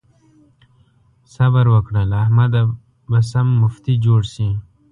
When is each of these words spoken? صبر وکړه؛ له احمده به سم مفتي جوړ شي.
صبر 1.33 1.65
وکړه؛ 1.73 2.01
له 2.11 2.17
احمده 2.25 2.61
به 3.09 3.19
سم 3.31 3.47
مفتي 3.61 3.93
جوړ 4.05 4.21
شي. 4.33 4.49